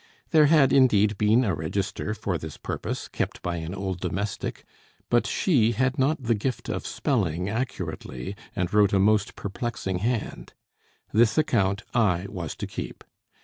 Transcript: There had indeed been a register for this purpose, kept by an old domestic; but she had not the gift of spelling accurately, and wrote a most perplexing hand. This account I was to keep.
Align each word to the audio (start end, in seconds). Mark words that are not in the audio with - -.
There 0.31 0.47
had 0.47 0.73
indeed 0.73 1.15
been 1.19 1.43
a 1.43 1.53
register 1.53 2.15
for 2.15 2.39
this 2.39 2.57
purpose, 2.57 3.07
kept 3.07 3.39
by 3.43 3.57
an 3.57 3.75
old 3.75 3.99
domestic; 3.99 4.65
but 5.11 5.27
she 5.27 5.73
had 5.73 5.99
not 5.99 6.23
the 6.23 6.33
gift 6.33 6.69
of 6.69 6.87
spelling 6.87 7.47
accurately, 7.47 8.35
and 8.55 8.73
wrote 8.73 8.93
a 8.93 8.99
most 8.99 9.35
perplexing 9.35 9.99
hand. 9.99 10.53
This 11.13 11.37
account 11.37 11.83
I 11.93 12.25
was 12.29 12.55
to 12.55 12.65
keep. 12.65 13.03